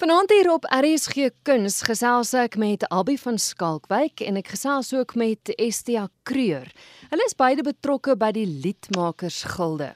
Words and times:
Vanaand 0.00 0.30
hier 0.30 0.48
op 0.48 0.64
RSG 0.64 1.26
Kuns 1.44 1.82
gesels 1.84 2.30
ek 2.32 2.54
met 2.56 2.86
Albie 2.88 3.18
van 3.20 3.36
Skalkwyk 3.36 4.22
en 4.24 4.38
ek 4.40 4.46
gesels 4.54 4.94
ook 4.96 5.12
met 5.20 5.50
Estia 5.60 6.06
Kreur. 6.24 6.70
Hulle 7.10 7.26
is 7.28 7.36
beide 7.36 7.60
betrokke 7.66 8.14
by 8.16 8.30
die 8.32 8.46
Liedmakersgilde. 8.48 9.90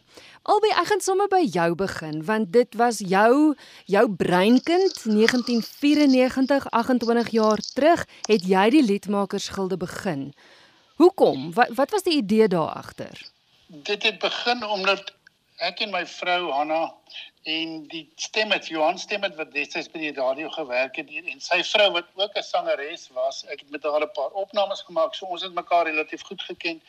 Albie, 0.45 0.75
ek 0.77 0.91
gaan 0.91 1.01
sommer 1.07 1.33
by 1.33 1.41
jou 1.49 1.71
begin 1.81 2.21
want 2.29 2.53
dit 2.53 2.77
was 2.77 3.01
jou 3.01 3.55
jou 3.89 4.05
breinkind 4.21 5.01
1994, 5.09 6.69
28 6.69 7.33
jaar 7.39 7.65
terug 7.73 8.05
het 8.29 8.45
jy 8.45 8.69
die 8.77 8.85
Liedmakersgilde 8.85 9.81
begin. 9.81 10.35
Hoekom? 11.01 11.55
Wat 11.57 11.73
wat 11.81 11.97
was 11.97 12.05
die 12.05 12.21
idee 12.21 12.53
daar 12.53 12.77
agter? 12.77 13.25
Dit 13.73 14.05
het 14.05 14.21
begin 14.21 14.69
omdat 14.69 15.15
ek 15.63 15.81
en 15.81 15.91
my 15.95 16.03
vrou 16.07 16.51
Hanna 16.51 16.93
en 17.45 17.87
die 17.93 18.07
stem 18.17 18.51
het 18.51 18.67
Johan 18.67 18.99
stem 18.99 19.23
het 19.23 19.37
wat 19.37 19.53
destyds 19.53 19.91
by 19.93 20.01
die 20.01 20.13
radio 20.17 20.49
gewerk 20.51 20.97
het 20.97 21.11
en 21.13 21.41
sy 21.41 21.61
vrou 21.63 21.91
wat 21.93 22.09
ook 22.15 22.37
'n 22.37 22.43
sangeres 22.43 23.09
was 23.13 23.45
ek 23.47 23.61
het 23.61 23.71
met 23.71 23.83
haar 23.83 24.03
'n 24.03 24.11
paar 24.15 24.33
opnames 24.33 24.83
gemaak 24.83 25.15
so 25.15 25.27
ons 25.27 25.43
het 25.43 25.55
mekaar 25.55 25.87
relatief 25.87 26.23
goed 26.23 26.43
geken 26.43 26.83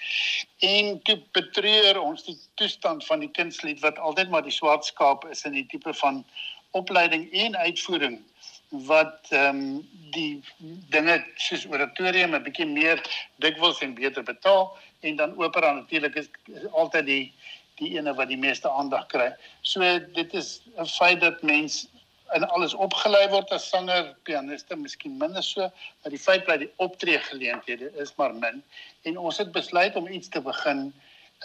en 0.59 1.01
toe 1.01 1.21
betreur 1.31 2.01
ons 2.01 2.23
die 2.23 2.37
toestand 2.55 3.05
van 3.05 3.19
die 3.19 3.31
kindslied 3.31 3.79
wat 3.79 3.99
altyd 3.99 4.29
maar 4.29 4.43
die 4.43 4.51
swart 4.51 4.85
skaap 4.85 5.25
is 5.25 5.43
in 5.43 5.51
die 5.51 5.65
tipe 5.65 5.93
van 5.93 6.25
opleiding 6.71 7.31
en 7.31 7.57
uitvoering 7.57 8.23
wat 8.69 9.27
ehm 9.29 9.55
um, 9.55 9.89
die 10.11 10.43
dinge 10.89 11.25
soos 11.35 11.65
oratorium 11.65 12.35
'n 12.35 12.43
bietjie 12.43 12.65
meer 12.65 13.01
dikwels 13.35 13.79
en 13.79 13.93
beter 13.93 14.23
betaal 14.23 14.77
en 14.99 15.15
dan 15.15 15.37
opera 15.37 15.71
natuurlik 15.71 16.15
is, 16.15 16.29
is 16.45 16.71
altyd 16.71 17.05
die 17.05 17.33
die 17.81 17.95
ene 17.97 18.13
wat 18.15 18.27
die 18.31 18.39
meeste 18.39 18.69
aandag 18.69 19.07
kry. 19.11 19.33
So 19.61 19.81
dit 20.15 20.33
is 20.33 20.61
'n 20.77 20.85
feit 20.85 21.21
dat 21.21 21.41
mens 21.41 21.87
in 22.33 22.43
alles 22.47 22.73
opgelei 22.73 23.27
word 23.29 23.51
as 23.51 23.69
sanger, 23.69 24.15
pianiste, 24.23 24.75
miskien 24.75 25.17
minder 25.17 25.43
so, 25.43 25.61
maar 26.01 26.13
die 26.13 26.19
feit 26.19 26.45
dat 26.45 26.59
die 26.59 26.71
optree 26.75 27.19
geleenthede 27.19 27.91
is 28.01 28.15
maar 28.15 28.33
min 28.33 28.63
en 29.01 29.17
ons 29.17 29.37
het 29.37 29.51
besluit 29.51 29.95
om 29.95 30.07
iets 30.07 30.29
te 30.29 30.41
begin 30.41 30.93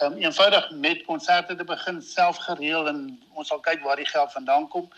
um 0.01 0.13
eenvoudig 0.17 0.71
met 0.71 1.03
konserte 1.05 1.55
te 1.55 1.63
begin 1.63 2.01
self 2.01 2.37
gereël 2.37 2.87
en 2.87 3.01
ons 3.33 3.47
sal 3.47 3.59
kyk 3.59 3.83
waar 3.83 3.99
die 3.99 4.07
geld 4.09 4.31
vandaan 4.31 4.67
kom 4.67 4.89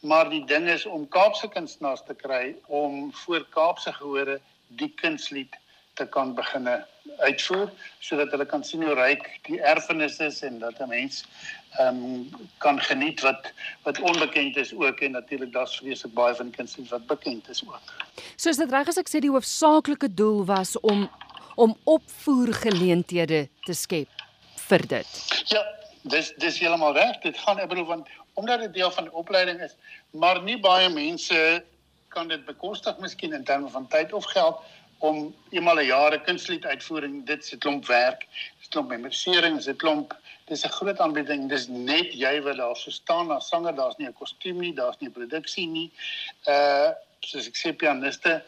maar 0.00 0.30
die 0.30 0.44
ding 0.46 0.68
is 0.68 0.86
om 0.86 1.08
Kaapse 1.08 1.48
kunstenaars 1.48 2.02
te 2.06 2.14
kry 2.14 2.54
om 2.66 3.12
voor 3.24 3.46
Kaapse 3.50 3.92
gehore 3.92 4.40
die 4.80 4.92
kunslied 5.02 5.56
te 5.94 6.06
kan 6.06 6.34
beginne 6.34 6.82
uitvoer 7.18 7.70
sodat 7.98 8.30
hulle 8.30 8.46
kan 8.46 8.64
sien 8.64 8.82
hoe 8.82 8.94
ryk 8.94 9.24
die 9.48 9.60
erfenis 9.60 10.18
is 10.18 10.42
en 10.46 10.58
dat 10.58 10.80
'n 10.80 10.88
mens 10.88 11.24
ehm 11.78 12.02
um, 12.04 12.30
kan 12.58 12.80
geniet 12.80 13.20
wat 13.20 13.52
wat 13.82 14.00
onbekend 14.00 14.56
is 14.56 14.74
ook 14.74 15.00
en 15.00 15.10
natuurlik 15.10 15.52
daar's 15.52 15.76
vreeslik 15.76 16.14
baie 16.14 16.34
van 16.34 16.50
kunste 16.50 16.84
wat 16.88 17.06
bekend 17.06 17.48
is 17.48 17.62
ook. 17.66 17.80
So 18.36 18.48
is 18.48 18.56
dit 18.56 18.70
reg 18.70 18.88
as 18.88 18.98
ek 18.98 19.08
sê 19.08 19.18
die 19.20 19.30
hoofsaaklike 19.30 20.14
doel 20.14 20.44
was 20.44 20.80
om 20.80 21.10
om 21.54 21.76
opvoergeleenthede 21.84 23.48
te 23.64 23.72
skep 23.72 24.08
vir 24.68 24.86
dit. 24.86 25.10
Ja, 25.46 25.64
dis 26.02 26.32
dis 26.36 26.58
heeltemal 26.58 26.94
reg. 26.94 27.18
Dit 27.22 27.38
gaan 27.38 27.58
ek 27.58 27.68
bedoel 27.68 27.86
want 27.86 28.08
omdat 28.34 28.60
dit 28.60 28.74
deel 28.74 28.90
van 28.90 29.04
die 29.04 29.12
opleiding 29.12 29.60
is, 29.60 29.76
maar 30.10 30.42
nie 30.42 30.60
baie 30.60 30.88
mense 30.88 31.64
kan 32.08 32.28
dit 32.28 32.44
bekostig 32.44 32.98
miskien 32.98 33.32
in 33.32 33.44
terme 33.44 33.68
van 33.68 33.88
tyd 33.88 34.12
of 34.12 34.24
geld 34.24 34.60
om 35.02 35.34
eenmal 35.50 35.78
'n 35.80 35.90
jaar 35.90 36.12
'n 36.14 36.24
kunstlied 36.28 36.64
uitvoering 36.64 37.26
dit 37.26 37.44
se 37.44 37.56
klomp 37.56 37.86
werk 37.86 38.26
dis 38.58 38.68
klomp 38.68 38.88
memorisering 38.88 39.56
dis 39.56 39.76
klomp 39.76 40.14
dis 40.46 40.64
'n 40.64 40.76
groot 40.78 40.98
aanbieding 41.00 41.48
dis 41.48 41.66
net 41.68 42.14
jy 42.24 42.34
wat 42.42 42.56
daar 42.56 42.76
so 42.76 42.90
staan 42.90 43.30
as 43.30 43.48
sanger 43.48 43.74
daar's 43.74 43.98
nie 43.98 44.08
'n 44.08 44.18
kostuum 44.20 44.58
nie 44.60 44.74
daar's 44.74 45.00
nie 45.00 45.10
produksie 45.10 45.66
nie. 45.66 45.90
Uh 46.46 46.90
soos 47.20 47.46
ek 47.46 47.56
sê 47.56 47.72
pianiste 47.72 48.42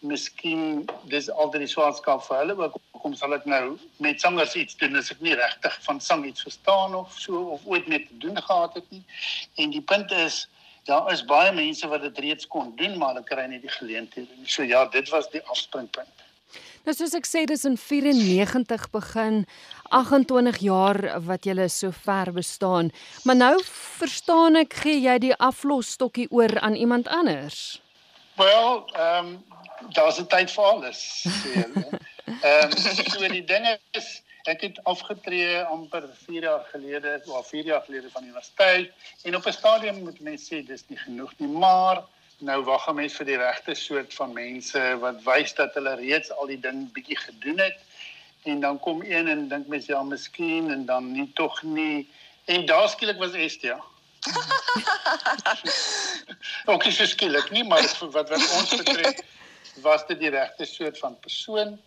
miskien 0.00 0.86
dis 1.04 1.30
altyd 1.30 1.64
die 1.64 1.72
swaarskap 1.74 2.22
vir 2.26 2.36
hulle 2.38 2.56
ook 2.56 2.76
kom 3.02 3.14
sal 3.14 3.34
ek 3.34 3.46
nou 3.46 3.78
met 4.04 4.20
sangers 4.20 4.54
iets 4.54 4.76
doen 4.76 4.96
as 4.96 5.10
ek 5.10 5.20
nie 5.20 5.34
regtig 5.34 5.78
van 5.86 6.00
sang 6.00 6.24
iets 6.26 6.42
verstaan 6.42 6.94
of 6.94 7.18
so 7.18 7.40
of 7.56 7.66
ooit 7.66 7.86
mee 7.86 8.06
te 8.06 8.18
doen 8.24 8.42
gehad 8.42 8.74
het 8.74 8.90
nie. 8.90 9.04
En 9.56 9.70
die 9.70 9.80
punt 9.80 10.10
is 10.10 10.46
daar 10.88 11.12
is 11.12 11.24
baie 11.28 11.52
mense 11.52 11.88
wat 11.88 12.02
dit 12.06 12.18
reeds 12.24 12.46
kon 12.46 12.72
doen, 12.76 12.96
maar 12.98 13.14
hulle 13.14 13.26
kry 13.28 13.44
nie 13.50 13.60
die 13.60 13.72
geleenthede 13.72 14.32
nie. 14.38 14.48
So 14.48 14.64
ja, 14.64 14.86
dit 14.92 15.08
was 15.12 15.28
die 15.30 15.42
afspringpunt. 15.52 16.24
Nou 16.86 16.94
soos 16.96 17.12
ek 17.18 17.26
sê, 17.28 17.42
dis 17.44 17.66
in 17.68 17.76
94 17.76 18.86
begin 18.94 19.42
28 19.92 20.60
jaar 20.64 21.00
wat 21.26 21.44
jy 21.44 21.66
so 21.68 21.92
ver 21.92 22.32
bestaan. 22.32 22.88
Maar 23.28 23.36
nou 23.36 23.56
verstaan 23.98 24.56
ek 24.56 24.78
gee 24.84 25.02
jy 25.04 25.18
die 25.26 25.34
aflosstokkie 25.36 26.28
oor 26.32 26.56
aan 26.60 26.74
iemand 26.74 27.08
anders. 27.08 27.82
Wel, 28.40 28.88
ehm 28.94 29.26
um, 29.26 29.36
daar's 29.92 30.18
'n 30.18 30.26
tyd 30.26 30.50
vir 30.50 30.64
alles. 30.64 31.02
Ehm 32.28 32.64
um, 32.64 32.72
so 33.08 33.28
die 33.28 33.44
dinge 33.44 33.78
is 33.96 34.22
ek 34.44 34.60
het 34.60 34.84
afgetree 34.84 35.62
amper 35.62 36.08
4 36.26 36.42
jaar 36.42 36.66
gelede 36.70 37.22
of 37.26 37.48
4 37.48 37.64
jaar 37.64 37.82
gelede 37.82 38.10
van 38.10 38.22
universiteit 38.22 38.92
en 39.22 39.36
op 39.36 39.46
'n 39.46 39.52
stadium 39.52 40.02
moet 40.02 40.20
mense 40.20 40.54
sê 40.54 40.66
dis 40.66 40.84
nie 40.88 40.98
genoeg 40.98 41.32
nie 41.38 41.48
maar 41.48 42.04
nou 42.38 42.64
wag 42.64 42.88
'n 42.88 42.94
mens 42.94 43.16
vir 43.16 43.26
die 43.26 43.36
regte 43.36 43.74
soort 43.74 44.14
van 44.14 44.32
mense 44.32 44.98
wat 45.00 45.22
wys 45.22 45.54
dat 45.54 45.74
hulle 45.74 45.94
reeds 45.94 46.30
al 46.30 46.46
die 46.46 46.60
ding 46.60 46.92
bietjie 46.92 47.18
gedoen 47.18 47.58
het 47.58 47.78
en 48.42 48.60
dan 48.60 48.80
kom 48.80 49.02
een 49.02 49.28
en 49.28 49.48
dink 49.48 49.66
mens 49.66 49.86
ja 49.86 50.02
miskien 50.02 50.70
en 50.70 50.86
dan 50.86 51.12
nie 51.12 51.30
tog 51.34 51.62
nie. 51.62 52.10
En 52.44 52.66
daar 52.66 52.88
skielik 52.88 53.18
was 53.18 53.32
Estia 53.32 53.80
Ook 56.70 56.84
is 56.84 57.10
skielik 57.10 57.50
nie 57.50 57.64
maar 57.64 57.96
wat 58.00 58.28
wat 58.28 58.58
ons 58.58 58.76
betref 58.76 59.16
was 59.82 60.06
dit 60.06 60.18
die 60.18 60.30
regte 60.30 60.64
soort 60.64 60.98
van 60.98 61.20
persoon 61.20 61.80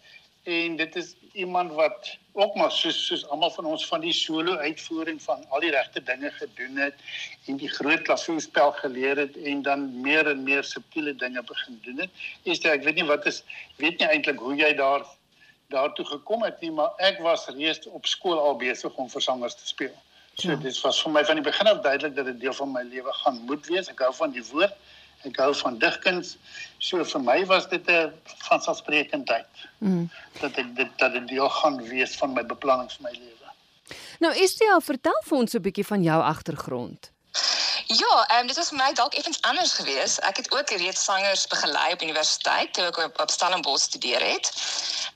en 0.44 0.76
dit 0.76 0.96
is 0.96 1.16
iemand 1.34 1.72
wat 1.72 2.18
ook 2.32 2.56
maar 2.56 2.72
soos 2.72 3.06
soos 3.08 3.24
almal 3.30 3.52
van 3.52 3.66
ons 3.66 3.86
van 3.88 4.02
die 4.02 4.14
solo 4.14 4.56
uitvoering 4.58 5.22
van 5.22 5.46
al 5.50 5.64
die 5.64 5.72
regte 5.72 6.04
dinge 6.04 6.32
gedoen 6.32 6.78
het 6.78 6.96
en 7.46 7.58
die 7.58 7.70
groot 7.70 8.02
klavierspel 8.08 8.72
geleer 8.72 9.18
het 9.18 9.38
en 9.38 9.62
dan 9.62 9.88
meer 10.02 10.28
en 10.28 10.44
meer 10.44 10.64
subtiele 10.64 11.16
dinge 11.16 11.44
begin 11.44 11.80
doen 11.84 12.06
het. 12.06 12.10
Is 12.44 12.60
dit 12.60 12.72
ek 12.72 12.84
weet 12.84 13.02
nie 13.02 13.08
wat 13.10 13.26
is 13.26 13.44
weet 13.78 14.00
nie 14.00 14.08
eintlik 14.08 14.40
hoe 14.40 14.56
jy 14.56 14.74
daar 14.80 15.06
daartoe 15.72 16.06
gekom 16.06 16.44
het 16.44 16.60
nie, 16.62 16.72
maar 16.72 16.92
ek 17.00 17.20
was 17.24 17.48
reeds 17.56 17.88
op 17.88 18.06
skool 18.06 18.40
al 18.40 18.58
besig 18.60 18.96
om 19.00 19.10
vir 19.10 19.24
sangers 19.24 19.56
te 19.56 19.68
speel. 19.68 19.94
So 20.36 20.52
ja. 20.52 20.56
dit 20.56 20.80
was 20.84 21.00
vir 21.04 21.14
my 21.16 21.24
van 21.28 21.40
die 21.40 21.46
begin 21.46 21.68
af 21.68 21.82
duidelik 21.84 22.16
dat 22.16 22.26
dit 22.26 22.40
deel 22.40 22.56
van 22.56 22.72
my 22.72 22.84
lewe 22.88 23.14
gaan 23.24 23.40
moet 23.48 23.68
wees. 23.72 23.90
Ek 23.92 24.04
hou 24.04 24.12
van 24.16 24.36
die 24.36 24.44
woord 24.52 24.76
ek 25.24 25.38
hou 25.38 25.52
van 25.56 25.78
digkuns. 25.78 26.38
So 26.80 27.04
vir 27.06 27.22
my 27.22 27.46
was 27.46 27.68
dit 27.70 27.90
'n 27.90 28.14
vanselfsprekendheid. 28.48 29.48
Mm. 29.78 30.10
Dat 30.40 30.58
ek 30.58 30.76
dit 30.76 30.98
dat 30.98 31.14
dit 31.14 31.28
deel 31.28 31.50
gaan 31.50 31.78
wees 31.84 32.16
van 32.16 32.34
my 32.34 32.46
beplanning 32.46 32.92
vir 32.92 33.04
my 33.10 33.12
lewe. 33.12 33.50
Nou 34.20 34.34
Estia, 34.34 34.80
vertel 34.80 35.22
vir 35.26 35.38
ons 35.38 35.54
'n 35.54 35.62
bietjie 35.62 35.86
van 35.86 36.04
jou 36.04 36.22
agtergrond. 36.22 37.12
Ja, 37.88 38.28
ehm 38.28 38.40
um, 38.40 38.48
dit 38.48 38.56
was 38.56 38.70
vir 38.70 38.78
my 38.78 38.94
dalk 38.94 39.14
effens 39.14 39.42
anders 39.42 39.74
geweest. 39.74 40.20
Ek 40.20 40.38
het 40.38 40.52
ook 40.52 40.70
reeds 40.70 41.04
sangers 41.04 41.48
begelei 41.48 41.94
op 41.94 42.02
universiteit 42.02 42.74
toe 42.74 42.84
ek 42.84 42.98
op, 42.98 43.20
op 43.20 43.30
Stellenbosch 43.30 43.84
studeer 43.84 44.22
het. 44.22 44.52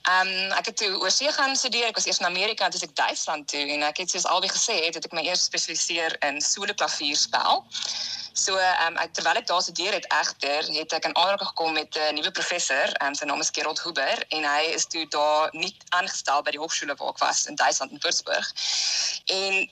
Ehm 0.02 0.28
um, 0.28 0.50
ek 0.52 0.66
het 0.66 0.76
toe 0.76 0.98
oorsee 1.00 1.32
gaan 1.32 1.56
studeer. 1.56 1.86
Ek 1.86 1.94
was 1.94 2.06
eers 2.06 2.18
in 2.18 2.26
Amerika 2.26 2.64
en 2.64 2.70
toe 2.70 2.80
ek 2.88 2.96
Duitsland 2.96 3.48
toe 3.48 3.64
en 3.76 3.82
ek 3.82 3.96
het 3.96 4.10
soos 4.10 4.26
albei 4.26 4.50
gesê 4.50 4.76
het, 4.84 4.94
het 4.94 5.04
ek 5.04 5.12
my 5.12 5.24
eers 5.24 5.44
spesialiseer 5.44 6.16
in 6.28 6.40
solo 6.40 6.74
klavierspel. 6.74 7.64
So 8.36 8.56
ehm 8.56 8.96
um, 9.00 9.12
terwyl 9.16 9.38
ek 9.40 9.46
daar 9.48 9.62
studeer 9.64 9.94
het 9.96 10.06
egter, 10.12 10.66
het 10.74 10.92
ek 10.92 11.06
in 11.08 11.16
aanraking 11.16 11.48
gekom 11.48 11.72
met 11.72 11.96
'n 11.96 12.14
nuwe 12.18 12.30
professor, 12.30 12.92
ehm 12.92 13.08
um, 13.08 13.14
sy 13.14 13.24
naam 13.24 13.40
is 13.40 13.54
Gerald 13.58 13.80
Huber 13.80 14.24
en 14.28 14.44
hy 14.44 14.62
is 14.76 14.84
toe 14.86 15.06
daar 15.08 15.48
nie 15.52 15.72
aangestel 15.88 16.42
by 16.42 16.52
die 16.52 16.60
hoërskool 16.60 16.92
waar 17.00 17.14
ek 17.14 17.22
was 17.24 17.46
in 17.46 17.56
Duitsland 17.56 17.92
in 17.96 18.02
Würzburg. 18.04 18.52
En 19.40 19.70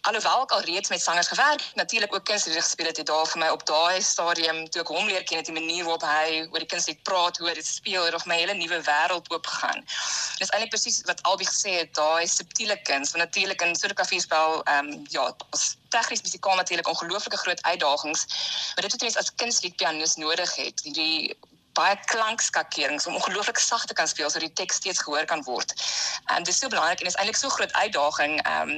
alhoewel 0.00 0.42
ek 0.42 0.52
al 0.52 0.60
reeds 0.60 0.88
met 0.88 1.02
sangers 1.02 1.28
gewerk, 1.28 1.62
natuurlik 1.74 2.14
ook 2.14 2.24
kunslied 2.24 2.54
gespeel 2.56 2.86
het, 2.86 2.96
het 2.96 3.06
daar 3.06 3.26
vir 3.26 3.40
my 3.42 3.48
op 3.48 3.64
daai 3.66 4.02
stadium 4.02 4.68
toe 4.70 4.82
ek 4.82 4.92
hom 4.94 5.06
leer 5.10 5.24
ken, 5.24 5.40
het 5.40 5.50
die 5.50 5.56
manier 5.56 5.84
waarop 5.84 6.06
hy 6.06 6.44
oor 6.52 6.62
die 6.62 6.70
kunslied 6.70 7.02
praat, 7.08 7.38
hoe 7.38 7.48
hy 7.48 7.54
dit 7.58 7.66
speel, 7.66 8.04
het 8.04 8.14
of 8.14 8.26
my 8.30 8.38
hele 8.38 8.54
nuwe 8.54 8.78
wêreld 8.86 9.30
oop 9.34 9.46
gegaan. 9.46 9.84
Dis 10.38 10.52
eintlik 10.54 10.70
presies 10.74 11.02
wat 11.10 11.22
Albie 11.28 11.48
gesê 11.48 11.80
het, 11.80 11.92
daai 11.98 12.26
subtiele 12.30 12.78
kuns, 12.88 13.12
want 13.12 13.24
natuurlik 13.24 13.62
in 13.62 13.74
'n 13.74 13.94
klavierspel, 13.94 14.62
ehm 14.64 14.92
um, 14.92 15.06
ja, 15.10 15.26
tegnies 15.88 16.22
musikaal 16.22 16.56
natuurlik 16.56 16.88
ongelooflike 16.88 17.36
groot 17.36 17.62
uitdagings, 17.62 18.26
maar 18.74 18.84
dit 18.84 18.92
wat 18.92 19.02
jy 19.02 19.12
as 19.18 19.34
kunslied 19.34 19.76
pianis 19.76 20.16
nodig 20.16 20.54
het, 20.54 20.80
hierdie 20.84 21.36
baie 21.78 21.96
klankskakerings 22.10 23.06
om 23.06 23.16
ongelooflik 23.18 23.58
sag 23.62 23.84
te 23.86 23.94
kan 23.94 24.08
speel 24.10 24.30
sodat 24.30 24.48
die 24.48 24.58
teks 24.62 24.80
steeds 24.80 25.02
gehoor 25.04 25.26
kan 25.30 25.42
word. 25.46 25.74
En 26.34 26.42
dit 26.42 26.52
is 26.52 26.60
so 26.60 26.70
belangrik 26.72 27.00
en 27.00 27.10
is 27.10 27.18
eintlik 27.20 27.38
so 27.38 27.52
groot 27.54 27.72
uitdaging 27.72 28.38
um 28.54 28.72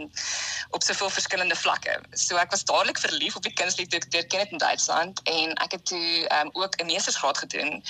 op 0.77 0.83
soveel 0.87 1.11
verskillende 1.11 1.57
vlakke. 1.57 1.97
So 2.13 2.37
ek 2.43 2.53
was 2.55 2.65
dadelik 2.69 3.01
verlief 3.03 3.37
op 3.37 3.47
die 3.47 3.55
kunslied 3.63 3.91
toe 3.91 4.01
ek 4.03 4.11
dit 4.17 4.29
ken 4.33 4.45
het 4.45 4.55
in 4.55 4.63
Duitsland 4.63 5.23
en 5.33 5.57
ek 5.65 5.79
het 5.79 5.87
toe 5.93 6.11
um 6.41 6.53
ook 6.53 6.77
'n 6.77 6.91
meestersgraad 6.93 7.39
gedoen 7.45 7.83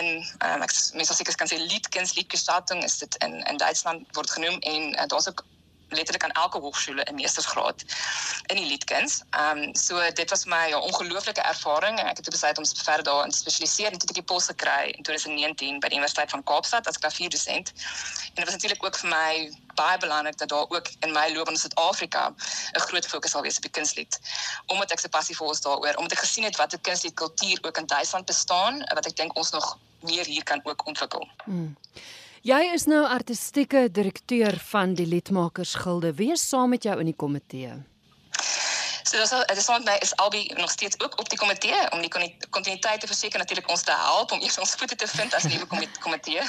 in 0.00 0.08
um 0.48 0.66
ek 0.66 0.74
mense 0.98 1.14
seker 1.14 1.36
kan 1.36 1.50
sê 1.52 1.60
liedkunsliedgestaltung 1.60 2.84
is 2.84 2.98
dit 2.98 3.16
in 3.24 3.40
in 3.46 3.56
Duitsland 3.56 4.06
word 4.18 4.30
genoem 4.30 4.58
en 4.58 4.82
uh, 4.98 5.06
daar's 5.06 5.28
ook 5.28 5.44
letterlik 5.90 6.24
aan 6.24 6.42
elke 6.42 6.58
hoërskool 6.58 7.02
'n 7.04 7.14
meestersgraad 7.14 7.84
in 8.46 8.56
die 8.56 8.66
liedkuns. 8.66 9.22
Ehm 9.30 9.58
um, 9.58 9.74
so 9.74 10.10
dit 10.12 10.30
was 10.30 10.44
my 10.44 10.64
'n 10.66 10.68
ja, 10.68 10.78
ongelooflike 10.78 11.40
ervaring 11.40 11.98
en 11.98 12.06
ek 12.06 12.16
het 12.16 12.30
besluit 12.30 12.58
om 12.58 12.66
verder 12.66 13.04
daarin 13.04 13.30
te 13.30 13.36
spesialiseer 13.36 13.92
en 13.92 13.98
toe 13.98 14.08
ek 14.08 14.14
die 14.14 14.30
pos 14.32 14.44
gekry 14.44 14.90
in 14.96 15.02
2019 15.02 15.80
by 15.80 15.88
die 15.88 15.98
Universiteit 15.98 16.30
van 16.30 16.42
Kaapstad 16.42 16.86
as 16.86 16.98
klavierdosent. 16.98 17.72
En 18.34 18.34
dit 18.34 18.44
was 18.44 18.54
natuurlik 18.54 18.84
ook 18.84 18.96
vir 18.96 19.08
my 19.08 19.58
baie 19.74 19.98
belangrik 19.98 20.38
dat 20.38 20.48
daar 20.48 20.68
ook 20.68 20.88
in 21.00 21.12
my 21.12 21.26
loopbaan 21.34 21.54
in 21.54 21.60
Suid-Afrika 21.60 22.34
'n 22.76 22.80
groot 22.80 23.06
fokus 23.06 23.30
sal 23.30 23.42
wees 23.42 23.56
op 23.56 23.62
die 23.62 23.70
kunslied. 23.70 24.20
Omdat 24.66 24.90
ek 24.90 25.00
so 25.00 25.08
passievol 25.08 25.50
is 25.52 25.60
daaroor, 25.60 25.94
omdat 25.94 26.12
ek 26.12 26.24
gesien 26.26 26.44
het 26.44 26.56
wat 26.56 26.72
'n 26.72 26.80
kunslied 26.80 27.14
kultuur 27.14 27.58
ook 27.62 27.76
in 27.76 27.86
Duitsland 27.86 28.26
bestaan, 28.26 28.78
wat 28.94 29.06
ek 29.06 29.16
dink 29.16 29.36
ons 29.36 29.50
nog 29.50 29.78
meer 30.00 30.24
hier 30.24 30.44
kan 30.44 30.60
ook 30.64 30.86
ontwikkel. 30.86 31.28
Hmm. 31.44 31.76
Jy 32.40 32.70
is 32.72 32.86
nou 32.88 33.02
artistieke 33.04 33.82
direkteur 33.92 34.56
van 34.70 34.94
die 34.96 35.04
Liedmakersgilde. 35.04 36.14
Wie 36.16 36.30
is 36.32 36.40
saam 36.48 36.70
met 36.72 36.86
jou 36.88 36.94
in 37.02 37.10
die 37.10 37.16
komitee? 37.16 37.74
So 39.04 39.18
dis 39.20 39.32
al 39.36 39.44
dis 39.44 39.68
al 39.68 39.82
my 39.84 39.98
is 40.00 40.14
albei 40.24 40.46
nog 40.56 40.70
steeds 40.72 40.96
ook 41.04 41.18
op 41.20 41.28
die 41.28 41.36
komitee 41.36 41.82
om 41.92 42.00
die 42.00 42.08
kontinuïteit 42.08 43.04
te 43.04 43.10
verseker 43.10 43.42
natuurlik 43.42 43.68
ons 43.68 43.84
te 43.84 43.92
help 43.92 44.32
om 44.32 44.40
eers 44.40 44.56
ons 44.58 44.72
voete 44.80 44.96
te 44.96 45.08
vind 45.12 45.36
as 45.36 45.44
nuwe 45.52 45.68
komitee. 46.06 46.40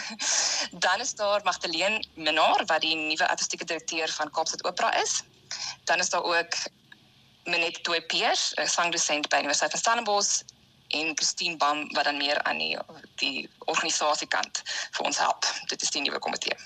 Dan 0.71 1.03
is 1.03 1.11
daar 1.19 1.43
Magdalene 1.43 1.99
Minnar 2.15 2.63
wat 2.71 2.87
die 2.87 2.95
nuwe 2.95 3.27
artistieke 3.27 3.67
direkteur 3.67 4.15
van 4.15 4.31
Kaapstad 4.31 4.63
Opera 4.63 4.93
is. 5.01 5.19
Dan 5.91 5.99
is 5.99 6.09
daar 6.09 6.23
ook 6.23 6.55
Menet 7.43 7.83
Toy 7.83 7.99
Piers, 8.01 8.53
'n 8.55 8.67
sangdosent 8.67 9.27
by 9.27 9.43
Universiteit 9.43 9.71
van 9.71 9.79
Stellenbosch 9.79 10.39
en 10.97 11.15
Christine 11.15 11.57
Bam 11.57 11.87
wat 11.95 12.03
dan 12.03 12.17
meer 12.17 12.41
aan 12.43 12.57
die 12.57 12.77
die 13.21 13.49
organisasiekant 13.65 14.63
vir 14.97 15.05
ons 15.05 15.17
help. 15.17 15.45
Dit 15.67 15.81
is 15.81 15.91
die 15.93 16.01
nuwe 16.01 16.19
komitee. 16.19 16.57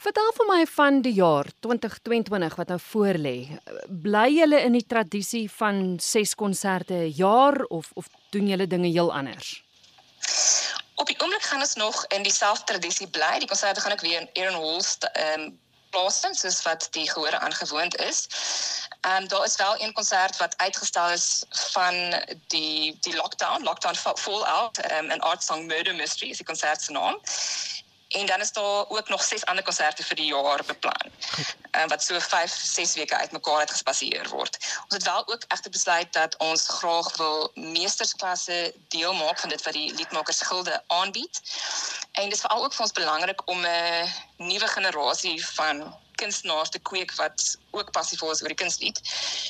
Vertel 0.00 0.30
vir 0.32 0.46
my 0.48 0.60
van 0.72 1.02
die 1.04 1.12
jaar 1.12 1.48
2022 1.60 2.54
wat 2.56 2.70
nou 2.72 2.78
voorlê. 2.80 3.34
Bly 4.04 4.28
julle 4.32 4.62
in 4.64 4.78
die 4.78 4.86
tradisie 4.88 5.44
van 5.52 5.98
6 6.00 6.34
konserte 6.34 6.94
'n 6.94 7.12
jaar 7.16 7.64
of 7.68 7.90
of 7.94 8.06
doen 8.30 8.48
julle 8.48 8.66
dinge 8.66 8.88
heel 8.88 9.12
anders? 9.12 9.62
Op 10.94 11.06
die 11.06 11.20
oomblik 11.20 11.42
gaan 11.42 11.60
ons 11.60 11.74
nog 11.74 12.06
in 12.16 12.22
dieselfde 12.22 12.64
tradisie 12.64 13.08
bly. 13.08 13.38
Die 13.38 13.48
konserte 13.48 13.80
gaan 13.80 13.92
ek 13.92 14.00
weer 14.00 14.20
in 14.20 14.30
Aaron 14.42 14.60
Hall 14.62 14.80
ehm 15.12 15.40
um, 15.40 15.58
plaasvind 15.90 16.38
soos 16.38 16.62
wat 16.62 16.88
die 16.90 17.10
gehore 17.10 17.38
aangewoond 17.38 17.96
is. 17.96 18.26
Ehm 19.00 19.22
um, 19.22 19.28
daar 19.28 19.44
is 19.44 19.56
wel 19.56 19.80
een 19.80 19.92
konsert 19.92 20.36
wat 20.36 20.56
uitgestel 20.56 21.10
is 21.10 21.44
van 21.50 21.94
die 22.46 22.96
die 23.00 23.16
lockdown, 23.16 23.62
lockdown 23.62 23.94
fall 23.94 24.44
out 24.44 24.78
ehm 24.78 25.10
um, 25.10 25.16
'n 25.16 25.20
art 25.20 25.42
song 25.42 25.66
murder 25.66 25.94
mystery 25.94 26.30
is 26.30 26.36
die 26.36 26.46
konsert 26.46 26.82
se 26.82 26.92
naam. 26.92 27.20
En 28.10 28.26
dan 28.26 28.40
is 28.40 28.52
daar 28.52 28.88
ook 28.88 29.08
nog 29.08 29.22
ses 29.22 29.44
ander 29.44 29.64
konserte 29.64 30.02
vir 30.02 30.16
die 30.16 30.26
jaar 30.26 30.64
beplan. 30.66 31.10
Uh, 31.76 31.84
wat 31.86 32.02
so 32.02 32.18
5, 32.18 32.54
6 32.62 32.94
weke 32.94 33.16
uitmekaar 33.16 33.58
uitgespaseer 33.58 34.28
word. 34.28 34.56
Ons 34.58 34.94
het 34.94 35.02
wel 35.02 35.28
ook 35.28 35.44
egter 35.48 35.70
besluit 35.70 36.12
dat 36.12 36.36
ons 36.36 36.66
graag 36.68 37.16
wil 37.16 37.50
meestersklasse 37.54 38.74
deel 38.88 39.14
maak 39.14 39.38
van 39.38 39.48
dit 39.48 39.62
wat 39.62 39.72
die 39.72 39.94
liedmakers 39.94 40.40
gilde 40.40 40.82
aanbied. 40.86 41.40
En 42.12 42.24
dit 42.24 42.32
is 42.32 42.40
veral 42.40 42.64
ook 42.64 42.74
vir 42.74 42.82
ons 42.82 42.92
belangrik 42.92 43.48
om 43.48 43.60
'n 43.64 44.08
nuwe 44.36 44.68
generasie 44.68 45.46
van 45.46 45.96
kunstenaars 46.20 46.68
te 46.68 46.78
kweek 46.78 47.14
wat 47.14 47.58
ook 47.70 47.90
passievol 47.96 48.30
is 48.30 48.42
oor 48.42 48.52
die 48.52 48.62
kunstlied. 48.62 49.00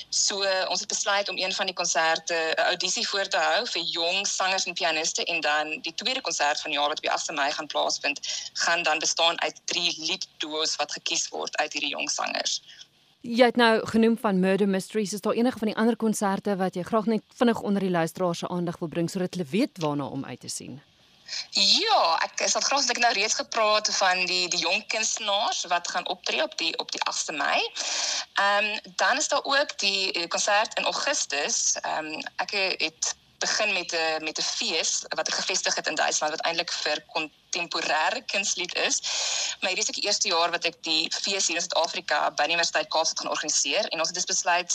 So 0.08 0.44
uh, 0.44 0.66
ons 0.68 0.82
het 0.84 0.88
besluit 0.88 1.28
om 1.28 1.38
een 1.38 1.52
van 1.52 1.66
die 1.66 1.74
konserte 1.74 2.34
'n 2.34 2.60
audisie 2.72 3.06
voor 3.08 3.28
te 3.28 3.36
hou 3.36 3.66
vir 3.66 3.82
jong 3.82 4.26
sangers 4.26 4.66
en 4.66 4.74
pianiste 4.74 5.24
en 5.24 5.40
dan 5.40 5.80
die 5.86 5.94
tweede 5.94 6.20
konsert 6.20 6.60
van 6.60 6.70
die 6.70 6.78
jaar 6.78 6.88
wat 6.88 7.02
op 7.02 7.08
die 7.08 7.14
8de 7.16 7.34
Mei 7.34 7.50
gaan 7.52 7.66
plaasvind, 7.66 8.20
gaan 8.52 8.82
dan 8.82 8.98
bestaan 8.98 9.40
uit 9.40 9.60
drie 9.64 9.94
liedduos 9.98 10.76
wat 10.76 10.92
gekies 10.92 11.28
word 11.28 11.56
uit 11.56 11.72
hierdie 11.72 11.94
jong 11.96 12.10
sangers. 12.10 12.62
Jy 13.20 13.44
het 13.44 13.56
nou 13.56 13.86
genoem 13.86 14.18
van 14.18 14.40
Murder 14.40 14.68
Mysteries. 14.68 15.12
Is 15.12 15.20
daar 15.20 15.36
enige 15.36 15.58
van 15.58 15.68
die 15.68 15.76
ander 15.76 15.96
konserte 15.96 16.56
wat 16.56 16.74
jy 16.74 16.82
graag 16.82 17.06
net 17.06 17.22
vinnig 17.36 17.60
onder 17.60 17.80
die 17.80 17.90
luisteraars 17.90 18.38
se 18.38 18.48
aandag 18.48 18.78
wil 18.78 18.88
bring 18.88 19.10
sodat 19.10 19.34
hulle 19.34 19.48
weet 19.50 19.78
waarna 19.78 20.06
om 20.06 20.24
uit 20.24 20.40
te 20.40 20.48
sien? 20.48 20.80
Ja, 21.50 22.18
ek 22.22 22.40
is 22.40 22.54
al 22.54 22.64
graag 22.66 22.86
dat 22.86 22.96
ek 22.96 23.02
nou 23.02 23.12
reeds 23.12 23.34
gepraat 23.34 23.90
van 23.96 24.24
die 24.26 24.48
die 24.48 24.62
jong 24.64 24.86
kunstenaars 24.86 25.64
wat 25.72 25.88
gaan 25.88 26.08
optree 26.08 26.42
op 26.42 26.56
die 26.58 26.72
op 26.78 26.92
die 26.92 27.02
8de 27.12 27.36
Mei. 27.36 27.60
Ehm 28.34 28.64
um, 28.64 28.94
dan 28.96 29.16
is 29.16 29.28
daar 29.28 29.44
ook 29.44 29.78
die 29.78 30.12
eh, 30.12 30.28
konsert 30.28 30.78
in 30.78 30.84
Augustus. 30.84 31.76
Ehm 31.80 32.06
um, 32.06 32.22
ek 32.36 32.50
het 32.78 33.14
begin 33.40 33.72
met 33.72 33.92
'n 33.92 34.24
met 34.24 34.38
'n 34.38 34.42
fees 34.42 34.92
wat 35.08 35.28
ek 35.28 35.34
gevestig 35.34 35.74
het 35.74 35.86
in 35.86 35.94
Duitsland 35.94 36.32
wat 36.32 36.44
eintlik 36.46 36.72
vir 36.72 37.04
kontemporêre 37.50 38.24
kunslied 38.26 38.74
is. 38.74 39.00
Maar 39.60 39.70
hierdie 39.70 39.88
is 39.88 39.94
die 39.94 40.04
eerste 40.04 40.28
jaar 40.28 40.50
wat 40.50 40.64
ek 40.64 40.76
die 40.82 41.10
fees 41.22 41.46
hier 41.46 41.56
in 41.56 41.62
Suid-Afrika 41.62 42.30
by 42.30 42.44
die 42.44 42.56
Universiteit 42.56 42.88
Kaapstad 42.88 43.18
gaan 43.18 43.30
organiseer 43.30 43.88
en 43.88 43.98
ons 43.98 44.08
het 44.08 44.16
dus 44.16 44.30
besluit 44.34 44.72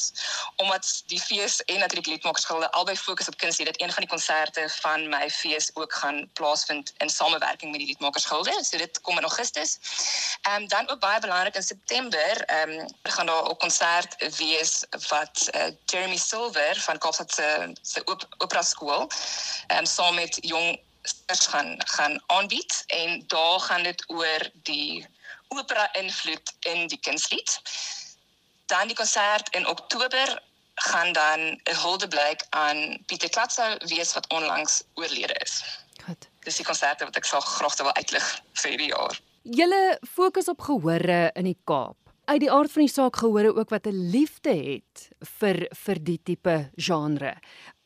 omdat 0.56 1.04
die 1.08 1.22
fees 1.22 1.62
en 1.66 1.80
natuurlik 1.80 2.06
liedmakersgilde 2.06 2.72
albei 2.72 2.98
fokus 2.98 3.28
op 3.28 3.38
kunslied 3.38 3.68
dat 3.68 3.82
een 3.82 3.92
van 3.92 4.04
die 4.06 4.14
konserte 4.16 4.70
van 4.82 5.10
my 5.10 5.30
fees 5.30 5.70
ook 5.74 5.94
gaan 5.94 6.30
plaasvind 6.34 6.94
in 6.98 7.10
samewerking 7.10 7.72
met 7.72 7.80
die 7.80 7.88
liedmakersgilde. 7.88 8.54
So 8.64 8.78
dit 8.78 9.02
kom 9.02 9.18
in 9.18 9.24
Augustus. 9.24 9.78
Ehm 10.42 10.62
um, 10.62 10.68
dan 10.68 10.90
ook 10.90 11.00
baie 11.00 11.20
belangrik 11.20 11.56
in 11.56 11.64
September, 11.64 12.42
ehm 12.46 12.70
um, 12.70 12.88
gaan 13.04 13.26
daar 13.26 13.50
'n 13.50 13.58
konsert 13.58 14.38
wees 14.38 14.84
wat 15.08 15.50
uh, 15.56 15.64
Jeremy 15.86 16.18
Silver 16.18 16.76
van 16.76 16.98
Kaapstad 16.98 17.34
se 17.34 17.74
se 17.82 18.02
opera 18.56 18.64
skool 18.64 19.08
ehm 19.68 19.80
um, 19.80 19.86
saam 19.86 20.16
met 20.16 20.38
jong 20.42 20.80
kinders 21.02 21.48
gaan 21.48 21.76
gaan 21.78 22.24
aanbied 22.28 22.84
en 22.88 23.24
daar 23.28 23.60
gaan 23.60 23.84
dit 23.84 24.04
oor 24.08 24.50
die 24.64 25.06
opera 25.48 25.94
invloed 25.94 26.54
in 26.60 26.88
die 26.88 27.00
kunslied. 27.00 27.60
Dan 28.66 28.88
die 28.88 28.96
konsert 28.96 29.50
in 29.56 29.68
Oktober 29.68 30.42
gaan 30.76 31.14
dan 31.14 31.40
'n 31.40 31.76
huldeblyk 31.84 32.46
aan 32.50 33.04
Pieter 33.06 33.30
Klatzer 33.30 33.82
wees 33.86 34.14
wat 34.14 34.28
onlangs 34.28 34.84
oorlede 34.94 35.34
is. 35.34 35.64
Goed. 36.06 36.28
Dis 36.40 36.56
die 36.56 36.66
konserte 36.66 37.06
wat 37.06 37.16
ek 37.16 37.26
sal 37.26 37.42
graag 37.42 37.78
wil 37.78 37.94
uitlig 37.94 38.42
vir 38.54 38.70
hierdie 38.70 38.94
jaar. 38.96 39.20
Julle 39.44 40.00
fokus 40.14 40.48
op 40.48 40.62
gehore 40.62 41.32
in 41.34 41.44
die 41.44 41.60
Kaap. 41.64 42.05
Uit 42.26 42.42
die 42.42 42.50
aard 42.52 42.72
van 42.74 42.82
die 42.82 42.90
saak 42.90 43.20
gehore 43.22 43.52
ook 43.54 43.70
wat 43.70 43.86
'n 43.88 44.10
liefde 44.12 44.50
het 44.50 45.10
vir 45.40 45.68
vir 45.86 45.98
die 46.04 46.20
tipe 46.24 46.72
genre. 46.76 47.34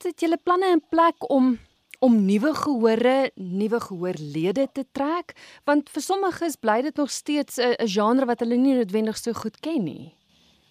Het 0.03 0.19
julle 0.19 0.37
planne 0.37 0.71
in 0.71 0.83
plek 0.89 1.29
om 1.29 1.59
om 1.99 2.25
nuwe 2.25 2.53
gehore, 2.55 3.31
nuwe 3.35 3.79
gehoorlede 3.79 4.67
te 4.71 4.85
trek, 4.91 5.33
want 5.65 5.89
vir 5.89 6.01
sommiges 6.01 6.55
bly 6.55 6.81
dit 6.81 6.95
nog 6.95 7.11
steeds 7.11 7.57
'n 7.57 7.87
genre 7.87 8.25
wat 8.25 8.39
hulle 8.39 8.55
nie 8.55 8.73
noodwendig 8.73 9.17
so 9.17 9.33
goed 9.33 9.59
ken 9.59 9.83
nie. 9.83 10.15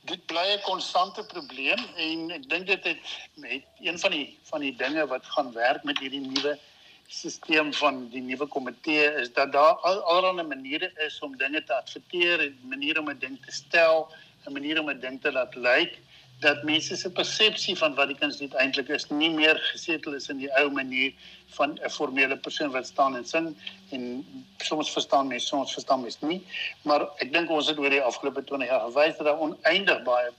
Dit 0.04 0.26
bly 0.26 0.56
'n 0.56 0.62
konstante 0.62 1.22
probleem 1.24 1.84
en 1.96 2.30
ek 2.30 2.48
dink 2.48 2.66
dit 2.66 2.84
het 2.84 2.98
met 3.34 3.62
een 3.80 3.98
van 3.98 4.10
die 4.10 4.38
van 4.42 4.60
die 4.60 4.76
dinge 4.76 5.06
wat 5.06 5.24
gaan 5.24 5.52
werk 5.52 5.84
met 5.84 5.98
hierdie 5.98 6.20
nuwe 6.20 6.58
stelsel 7.08 7.72
van 7.72 8.02
die 8.12 8.20
nuwe 8.20 8.46
komitee 8.46 9.06
is 9.20 9.32
dat 9.32 9.52
daar 9.52 9.80
al 9.88 10.00
allerlei 10.12 10.46
maniere 10.46 10.90
is 11.06 11.18
om 11.24 11.36
dinge 11.36 11.64
te 11.64 11.74
adverteer, 11.74 12.52
maniere 12.62 13.00
om 13.00 13.10
'n 13.10 13.18
ding 13.18 13.38
te 13.44 13.52
stel, 13.52 14.08
'n 14.46 14.52
manier 14.52 14.80
om 14.80 14.90
'n 14.90 15.00
ding 15.00 15.20
te 15.20 15.32
laat 15.32 15.54
lyk. 15.54 15.98
Dat 16.40 16.62
mense 16.62 16.96
se 16.96 17.10
persepsie 17.10 17.76
van 17.76 17.94
wat 17.94 18.06
die 18.06 18.16
kunslied 18.16 18.54
eintlik 18.54 18.88
is 18.88 19.08
nie 19.10 19.30
meer 19.30 19.56
gesetel 19.72 20.14
is 20.14 20.28
in 20.28 20.38
die 20.38 20.52
ou 20.60 20.70
manier 20.70 21.12
van 21.48 21.78
'n 21.82 21.90
formele 21.90 22.36
persoon 22.36 22.70
wat 22.70 22.86
staan 22.86 23.16
en 23.16 23.24
sing 23.24 23.56
en 23.90 24.26
soms 24.58 24.90
verstaan 24.90 25.26
mense 25.26 25.46
soms 25.46 25.72
verstaan 25.72 26.00
mense 26.00 26.26
nie 26.26 26.42
maar 26.82 27.08
ek 27.16 27.32
dink 27.32 27.50
ons 27.50 27.68
het 27.68 27.78
oor 27.78 27.90
die 27.90 28.02
afgelope 28.02 28.44
20 28.44 28.68
jaar 28.68 28.80
gewys 28.80 29.16
dat 29.16 29.26
daar 29.26 29.40
oneindig 29.40 30.02
baie 30.02 30.30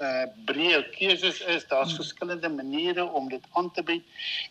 uh 0.00 0.24
breë 0.46 0.82
keuses 0.96 1.40
is 1.40 1.66
daar's 1.66 1.88
hmm. 1.88 1.96
verskillende 1.96 2.48
maniere 2.48 3.04
om 3.04 3.28
dit 3.28 3.44
aan 3.52 3.70
te 3.72 3.82
bied 3.82 4.04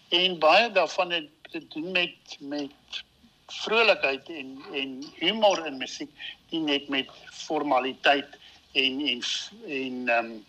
en 0.10 0.40
baie 0.40 0.72
daarvan 0.72 1.12
het 1.12 1.41
te 1.52 1.62
doen 1.68 1.92
met 1.92 2.38
met 2.40 3.04
vrolikheid 3.52 4.30
en 4.30 4.58
en 4.74 5.04
humor 5.20 5.66
in 5.68 5.78
musiek 5.78 6.12
nie 6.50 6.64
net 6.68 6.90
met 6.90 7.10
formaliteit 7.32 8.38
en 8.72 9.02
en 9.14 9.24
en 9.68 10.08
ehm 10.10 10.26
um, 10.26 10.44